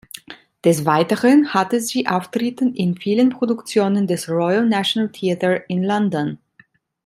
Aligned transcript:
Des 0.63 0.83
Weiteren 0.87 1.53
hatte 1.53 1.79
sie 1.79 2.07
Auftritte 2.07 2.65
in 2.73 2.97
vielen 2.97 3.29
Produktionen 3.29 4.07
des 4.07 4.27
Royal 4.27 4.65
National 4.67 5.11
Theatre 5.11 5.63
in 5.67 5.83
London. 5.83 6.39